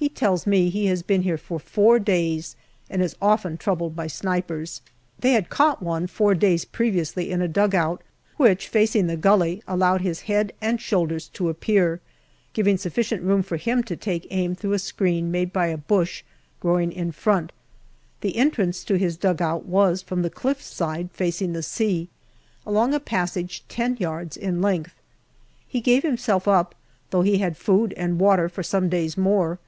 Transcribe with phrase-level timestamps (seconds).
[0.00, 2.54] He tells me he has been here for four days
[2.88, 4.80] and is often troubled by snipers.
[5.18, 8.02] They had caught one four days previously in a dugout
[8.36, 12.00] which, facing the gully, allowed his head and shoulders to appear,
[12.52, 16.22] giving sufficient room for him to take aim through a screen made by a bush
[16.60, 17.50] growing in front.
[18.20, 22.08] The entrance to his dugout was from the cliff side facing the sea,
[22.64, 24.94] along a passage ten yards in length.
[25.66, 26.76] He gave himself up,
[27.10, 29.58] though he had food and water for some days more.